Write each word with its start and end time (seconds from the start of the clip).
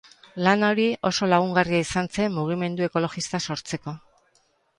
Lan 0.45 0.63
hori 0.69 0.85
oso 1.09 1.29
lagungarria 1.33 1.81
izan 1.85 2.09
zen 2.15 2.33
mugimendu 2.39 2.87
ekologista 2.89 3.43
sortzeko. 3.51 3.95